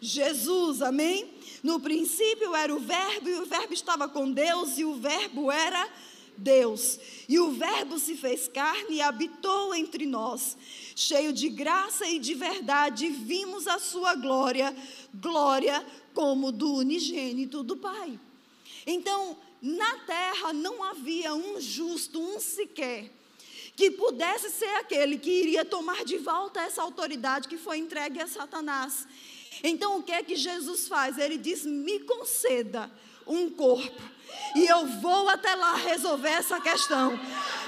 [0.00, 1.28] Jesus, amém?
[1.62, 5.88] No princípio era o Verbo, e o Verbo estava com Deus, e o Verbo era
[6.36, 7.00] Deus.
[7.28, 10.56] E o Verbo se fez carne e habitou entre nós,
[10.94, 14.76] cheio de graça e de verdade, vimos a sua glória,
[15.14, 18.20] glória como do unigênito do Pai.
[18.86, 23.10] Então, na terra não havia um justo, um sequer,
[23.74, 28.26] que pudesse ser aquele que iria tomar de volta essa autoridade que foi entregue a
[28.26, 29.08] Satanás.
[29.62, 31.16] Então, o que é que Jesus faz?
[31.16, 32.92] Ele diz: Me conceda
[33.26, 34.02] um corpo
[34.54, 37.18] e eu vou até lá resolver essa questão.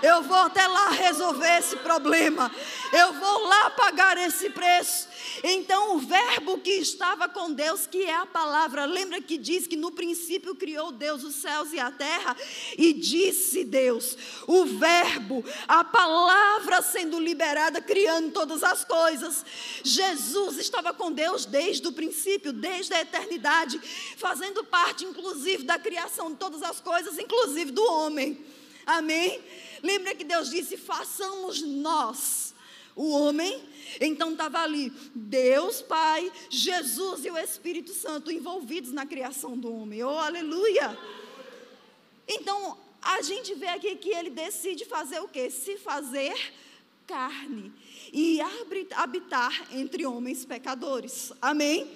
[0.02, 2.50] Eu vou até lá resolver esse problema.
[2.92, 5.08] Eu vou lá pagar esse preço.
[5.42, 9.76] Então, o verbo que estava com Deus, que é a palavra, lembra que diz que
[9.76, 12.36] no princípio criou Deus os céus e a terra?
[12.78, 14.16] E disse Deus,
[14.46, 19.44] o verbo, a palavra sendo liberada, criando todas as coisas.
[19.82, 23.80] Jesus estava com Deus desde o princípio, desde a eternidade,
[24.16, 28.38] fazendo parte, inclusive, da criação de todas as coisas, inclusive do homem.
[28.86, 29.42] Amém?
[29.82, 32.54] Lembra que Deus disse: façamos nós
[32.94, 33.62] o homem.
[34.00, 40.04] Então estava ali Deus Pai, Jesus e o Espírito Santo envolvidos na criação do homem.
[40.04, 40.96] Oh, aleluia!
[42.28, 45.50] Então a gente vê aqui que ele decide fazer o quê?
[45.50, 46.34] Se fazer
[47.06, 47.72] carne
[48.12, 48.40] e
[48.94, 51.32] habitar entre homens pecadores.
[51.40, 51.90] Amém?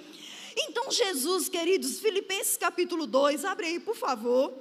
[0.69, 4.53] Então Jesus, queridos, Filipenses capítulo 2, abre aí, por favor.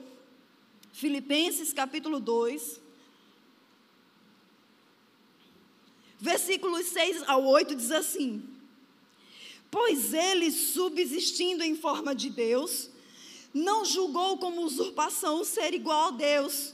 [0.93, 2.79] Filipenses capítulo 2.
[6.19, 8.43] Versículos 6 ao 8 diz assim:
[9.71, 12.89] Pois ele, subsistindo em forma de Deus,
[13.53, 16.73] não julgou como usurpação ser igual a Deus.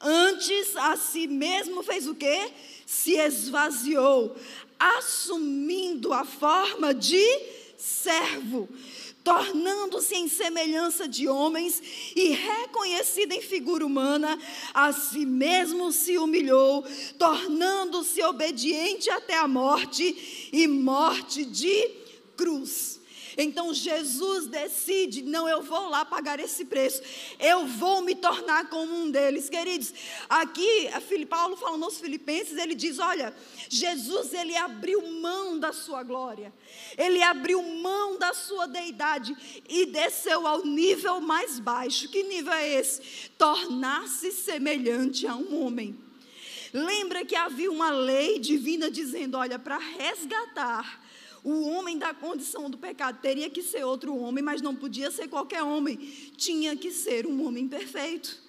[0.00, 2.52] Antes a si mesmo fez o quê?
[2.86, 4.36] Se esvaziou,
[4.78, 7.26] assumindo a forma de
[7.78, 8.68] servo,
[9.22, 11.80] tornando-se em semelhança de homens
[12.14, 14.38] e reconhecido em figura humana,
[14.74, 16.84] a si mesmo se humilhou,
[17.18, 21.88] tornando-se obediente até a morte e morte de
[22.36, 22.97] cruz.
[23.40, 27.00] Então Jesus decide: não, eu vou lá pagar esse preço,
[27.38, 29.48] eu vou me tornar como um deles.
[29.48, 29.94] Queridos,
[30.28, 30.88] aqui,
[31.30, 33.32] Paulo falando aos Filipenses, ele diz: olha,
[33.68, 36.52] Jesus, ele abriu mão da sua glória,
[36.96, 39.36] ele abriu mão da sua deidade
[39.68, 42.08] e desceu ao nível mais baixo.
[42.08, 43.30] Que nível é esse?
[43.38, 45.96] Tornar-se semelhante a um homem.
[46.72, 51.06] Lembra que havia uma lei divina dizendo: olha, para resgatar
[51.50, 55.28] o homem da condição do pecado teria que ser outro homem, mas não podia ser
[55.28, 55.96] qualquer homem.
[56.36, 58.48] Tinha que ser um homem perfeito.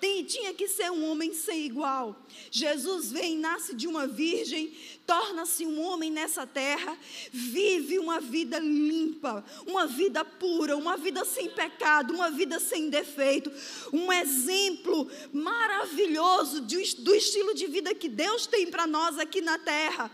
[0.00, 2.26] Tem, tinha que ser um homem sem igual.
[2.50, 4.72] Jesus vem, nasce de uma virgem,
[5.06, 6.96] torna-se um homem nessa terra,
[7.30, 13.52] vive uma vida limpa, uma vida pura, uma vida sem pecado, uma vida sem defeito,
[13.92, 19.58] um exemplo maravilhoso de, do estilo de vida que Deus tem para nós aqui na
[19.58, 20.10] terra.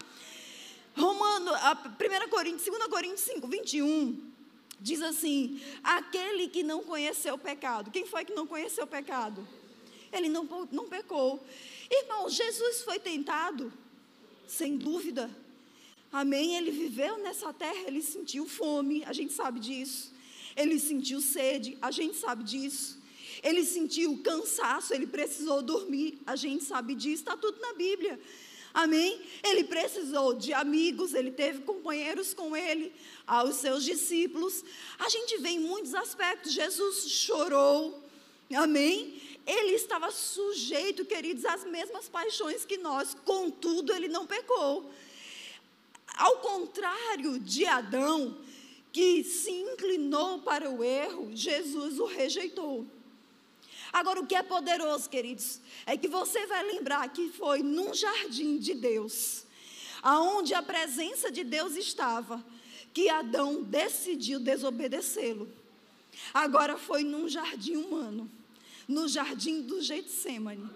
[0.96, 4.32] Romano, 1 Coríntios, 2 Coríntios 5, 21,
[4.80, 7.90] diz assim: aquele que não conheceu o pecado.
[7.90, 9.46] Quem foi que não conheceu o pecado?
[10.12, 11.44] Ele não, não pecou.
[11.90, 13.72] Irmão, Jesus foi tentado,
[14.46, 15.30] sem dúvida.
[16.10, 16.56] Amém?
[16.56, 20.14] Ele viveu nessa terra, ele sentiu fome, a gente sabe disso.
[20.56, 22.98] Ele sentiu sede, a gente sabe disso.
[23.42, 28.18] Ele sentiu cansaço, ele precisou dormir, a gente sabe disso, está tudo na Bíblia.
[28.76, 29.22] Amém?
[29.42, 32.92] Ele precisou de amigos, ele teve companheiros com ele,
[33.26, 34.62] aos seus discípulos.
[34.98, 36.52] A gente vê em muitos aspectos.
[36.52, 38.04] Jesus chorou.
[38.54, 39.18] Amém?
[39.46, 44.92] Ele estava sujeito, queridos, às mesmas paixões que nós, contudo, ele não pecou.
[46.14, 48.36] Ao contrário de Adão,
[48.92, 52.86] que se inclinou para o erro, Jesus o rejeitou.
[53.92, 58.58] Agora, o que é poderoso, queridos, é que você vai lembrar que foi num jardim
[58.58, 59.44] de Deus,
[60.02, 62.44] aonde a presença de Deus estava,
[62.92, 65.48] que Adão decidiu desobedecê-lo.
[66.32, 68.30] Agora foi num jardim humano,
[68.88, 70.68] no jardim do Getsemane,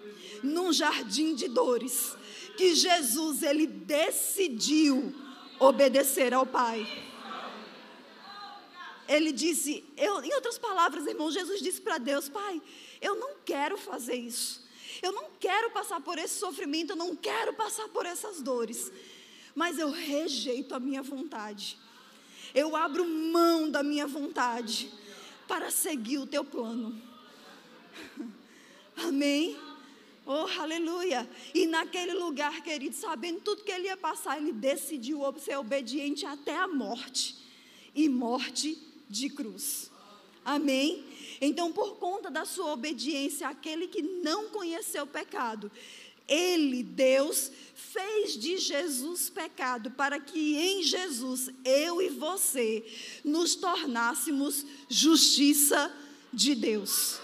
[0.43, 2.15] num jardim de dores,
[2.57, 5.15] que Jesus ele decidiu
[5.59, 6.85] obedecer ao Pai.
[9.11, 12.61] Ele disse, eu, em outras palavras, irmão, Jesus disse para Deus: Pai,
[13.01, 14.65] eu não quero fazer isso.
[15.03, 18.89] Eu não quero passar por esse sofrimento, eu não quero passar por essas dores.
[19.53, 21.77] Mas eu rejeito a minha vontade.
[22.55, 24.89] Eu abro mão da minha vontade
[25.45, 26.97] para seguir o teu plano.
[28.95, 29.59] Amém?
[30.25, 31.29] Oh, aleluia!
[31.53, 36.55] E naquele lugar, querido, sabendo tudo que ele ia passar, ele decidiu ser obediente até
[36.55, 37.35] a morte
[37.93, 39.91] e morte de cruz.
[40.43, 41.03] Amém?
[41.39, 45.71] Então, por conta da sua obediência àquele que não conheceu pecado,
[46.27, 52.85] ele, Deus, fez de Jesus pecado para que em Jesus, eu e você,
[53.23, 55.93] nos tornássemos justiça
[56.31, 57.19] de Deus.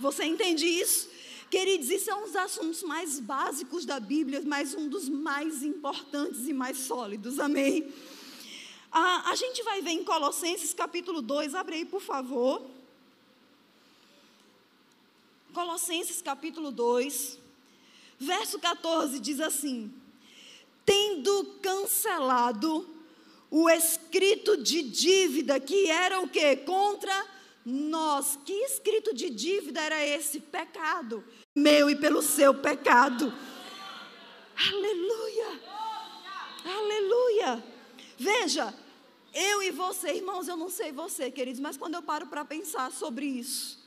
[0.00, 1.08] Você entende isso?
[1.48, 6.48] Queridos, isso é um dos assuntos mais básicos da Bíblia, mas um dos mais importantes
[6.48, 7.38] e mais sólidos.
[7.38, 7.92] Amém?
[8.96, 12.62] A, a gente vai ver em Colossenses capítulo 2, abre aí, por favor.
[15.52, 17.36] Colossenses capítulo 2,
[18.20, 19.92] verso 14 diz assim:
[20.86, 22.88] Tendo cancelado
[23.50, 26.54] o escrito de dívida que era o que?
[26.58, 27.26] Contra
[27.66, 28.38] nós.
[28.44, 30.38] Que escrito de dívida era esse?
[30.38, 31.24] Pecado.
[31.56, 33.34] Meu e pelo seu pecado.
[34.56, 35.60] Aleluia.
[36.64, 37.64] Aleluia.
[38.16, 38.72] Veja,
[39.34, 42.92] eu e você, irmãos, eu não sei você, queridos, mas quando eu paro para pensar
[42.92, 43.78] sobre isso,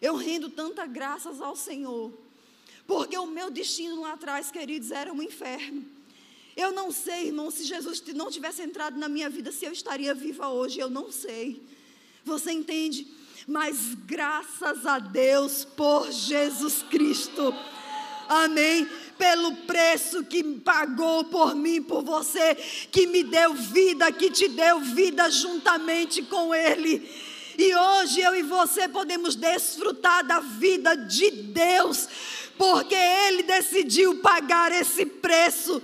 [0.00, 2.12] eu rendo tanta graças ao Senhor.
[2.86, 5.84] Porque o meu destino lá atrás, queridos, era um inferno.
[6.56, 10.14] Eu não sei, irmão, se Jesus não tivesse entrado na minha vida, se eu estaria
[10.14, 11.60] viva hoje, eu não sei.
[12.24, 13.06] Você entende?
[13.46, 17.52] Mas graças a Deus por Jesus Cristo.
[18.28, 18.88] Amém.
[19.18, 22.54] Pelo preço que pagou por mim, por você,
[22.90, 27.08] que me deu vida, que te deu vida juntamente com Ele.
[27.58, 32.06] E hoje eu e você podemos desfrutar da vida de Deus,
[32.58, 35.82] porque Ele decidiu pagar esse preço.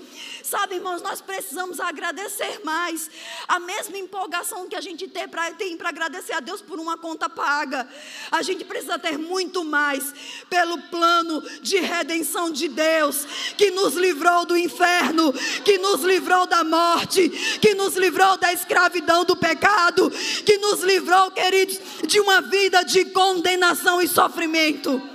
[0.53, 3.11] Sabe, irmãos, nós precisamos agradecer mais.
[3.49, 7.89] A mesma empolgação que a gente tem para agradecer a Deus por uma conta paga.
[8.31, 10.13] A gente precisa ter muito mais
[10.51, 13.25] pelo plano de redenção de Deus,
[13.57, 15.33] que nos livrou do inferno,
[15.65, 20.11] que nos livrou da morte, que nos livrou da escravidão do pecado,
[20.45, 25.12] que nos livrou, queridos, de uma vida de condenação e sofrimento.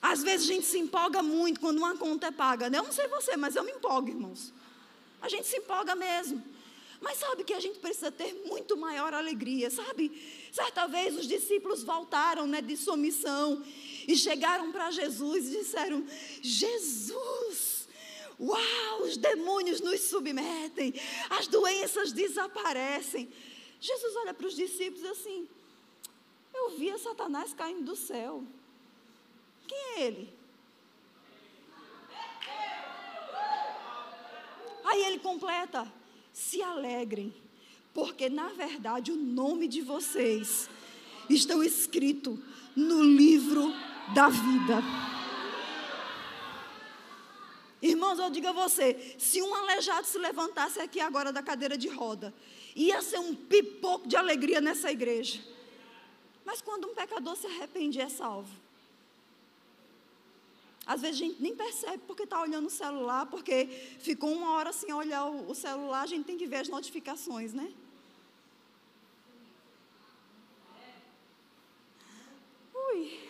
[0.00, 2.70] Às vezes a gente se empolga muito quando uma conta é paga.
[2.70, 2.78] Né?
[2.78, 4.52] Eu não sei você, mas eu me empolgo, irmãos.
[5.20, 6.42] A gente se empolga mesmo.
[7.00, 10.12] Mas sabe que a gente precisa ter muito maior alegria, sabe?
[10.52, 13.64] Certa vez os discípulos voltaram né, de sua missão
[14.06, 16.06] e chegaram para Jesus e disseram:
[16.42, 17.88] Jesus,
[18.38, 20.92] uau, os demônios nos submetem,
[21.30, 23.30] as doenças desaparecem.
[23.80, 25.48] Jesus olha para os discípulos assim:
[26.52, 28.44] Eu via Satanás caindo do céu.
[29.70, 30.34] Quem é ele?
[34.84, 35.86] Aí ele completa:
[36.32, 37.32] se alegrem,
[37.94, 40.68] porque na verdade o nome de vocês
[41.28, 42.36] estão escrito
[42.74, 43.72] no livro
[44.12, 44.82] da vida.
[47.80, 51.86] Irmãos, eu digo a você: se um aleijado se levantasse aqui agora da cadeira de
[51.86, 52.34] roda,
[52.74, 55.40] ia ser um pipoco de alegria nessa igreja.
[56.44, 58.69] Mas quando um pecador se arrepende, é salvo.
[60.86, 63.66] Às vezes a gente nem percebe porque está olhando o celular, porque
[64.00, 67.72] ficou uma hora sem olhar o, celular, a gente tem que ver as notificações, né?
[72.74, 73.20] Ui.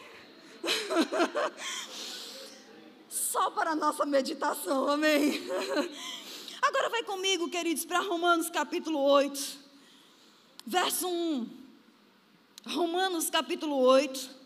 [3.11, 5.41] Só para a nossa meditação, amém?
[6.63, 9.59] Agora vai comigo, queridos, para Romanos capítulo 8,
[10.67, 11.49] verso 1.
[12.67, 14.40] Romanos capítulo 8.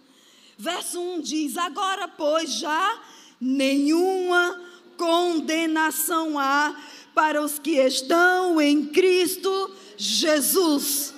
[0.57, 2.98] Verso 1 diz: Agora, pois, já
[3.40, 4.61] nenhuma
[4.96, 6.74] condenação há
[7.14, 11.14] para os que estão em Cristo Jesus.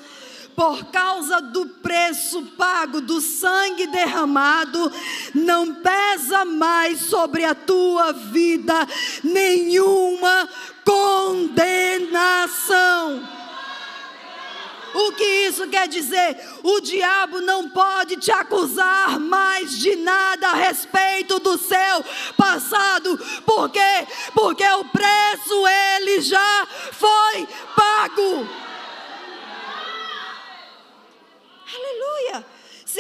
[0.55, 4.91] Por causa do preço pago, do sangue derramado,
[5.34, 8.89] não pesa mais sobre a tua vida
[9.22, 10.49] nenhuma
[10.82, 12.16] condenação.
[14.99, 16.40] O que isso quer dizer?
[16.62, 22.03] O diabo não pode te acusar mais de nada a respeito do seu
[22.34, 23.18] passado.
[23.44, 24.07] Por quê?
[24.32, 28.49] Porque o preço ele já foi pago.
[31.74, 32.47] Aleluia.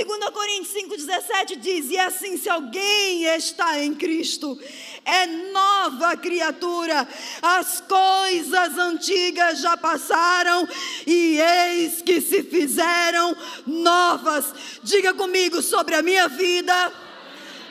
[0.04, 4.60] 2 Coríntios 5,17 diz: E assim, se alguém está em Cristo,
[5.06, 7.06] é nova criatura,
[7.40, 10.68] as coisas antigas já passaram
[11.06, 14.52] e eis que se fizeram novas.
[14.82, 16.92] Diga comigo sobre a minha vida: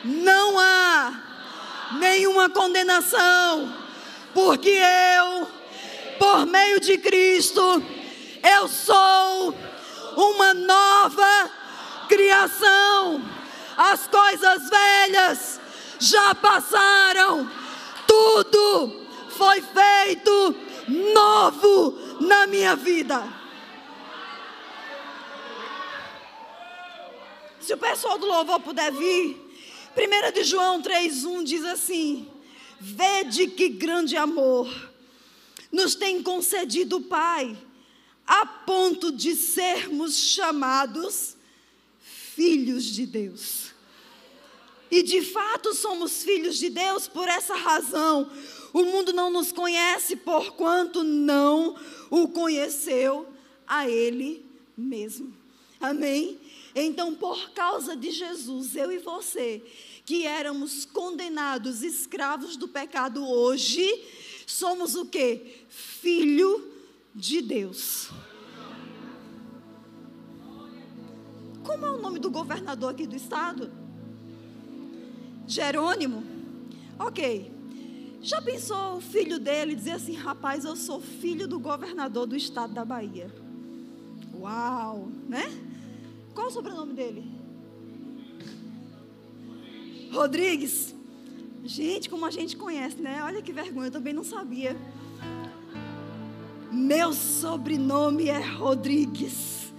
[0.02, 1.12] não há
[1.98, 3.70] nenhuma condenação,
[4.32, 4.80] porque
[5.18, 5.46] eu,
[6.18, 7.82] por meio de Cristo,
[8.42, 9.54] eu sou
[10.16, 11.50] uma nova
[12.08, 13.22] criação.
[13.76, 15.60] As coisas velhas
[15.98, 17.50] já passaram,
[18.06, 20.54] tudo foi feito
[20.88, 23.22] novo na minha vida.
[27.60, 29.36] Se o pessoal do louvor puder vir,
[29.96, 32.28] 1 de João 3,1 diz assim:
[32.78, 34.68] Vede que grande amor
[35.72, 37.56] nos tem concedido o Pai,
[38.26, 41.36] a ponto de sermos chamados
[42.00, 43.65] filhos de Deus.
[44.90, 48.30] E de fato somos filhos de Deus por essa razão.
[48.72, 51.76] O mundo não nos conhece porquanto não
[52.10, 53.26] o conheceu
[53.66, 54.44] a Ele
[54.76, 55.34] mesmo.
[55.80, 56.38] Amém?
[56.74, 59.62] Então, por causa de Jesus, eu e você,
[60.04, 63.88] que éramos condenados, escravos do pecado, hoje
[64.46, 65.64] somos o que?
[65.68, 66.70] Filho
[67.14, 68.10] de Deus.
[71.64, 73.85] Como é o nome do governador aqui do estado?
[75.46, 76.22] Jerônimo?
[76.98, 77.52] Ok.
[78.20, 82.72] Já pensou o filho dele dizer assim: rapaz, eu sou filho do governador do estado
[82.74, 83.30] da Bahia?
[84.34, 85.44] Uau, né?
[86.34, 87.24] Qual o sobrenome dele?
[90.12, 90.94] Rodrigues.
[91.64, 93.22] Gente, como a gente conhece, né?
[93.22, 94.76] Olha que vergonha, eu também não sabia.
[96.72, 99.72] Meu sobrenome é Rodrigues.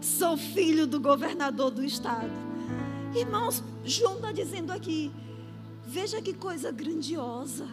[0.00, 2.51] Sou filho do governador do estado.
[3.14, 5.12] Irmãos, João está dizendo aqui:
[5.86, 7.66] veja que coisa grandiosa.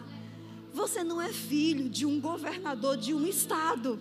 [0.72, 3.98] Você não é filho de um governador de um estado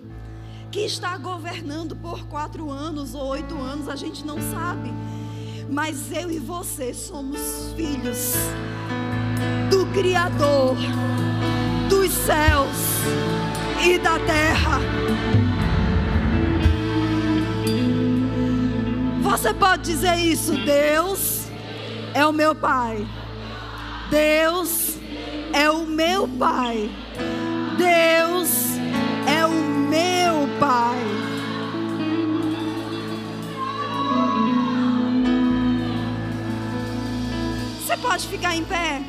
[0.72, 4.92] que está governando por quatro anos ou oito anos, a gente não sabe.
[5.70, 8.34] Mas eu e você somos filhos
[9.72, 10.76] do Criador
[11.90, 12.78] dos céus
[13.84, 14.80] e da terra.
[19.24, 21.28] Você pode dizer isso, Deus
[22.14, 23.07] é o meu Pai.
[24.10, 24.97] Deus
[25.53, 26.89] é o meu Pai.
[27.78, 28.70] Deus
[29.89, 30.99] meu Pai.
[37.82, 39.01] Você pode ficar em pé?